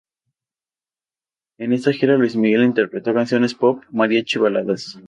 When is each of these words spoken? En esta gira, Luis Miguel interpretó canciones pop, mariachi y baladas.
En 1.59 1.73
esta 1.73 1.91
gira, 1.93 2.17
Luis 2.17 2.35
Miguel 2.35 2.63
interpretó 2.63 3.13
canciones 3.13 3.53
pop, 3.53 3.83
mariachi 3.91 4.39
y 4.39 4.41
baladas. 4.41 4.97